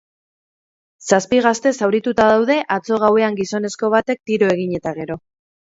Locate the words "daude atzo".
2.33-2.99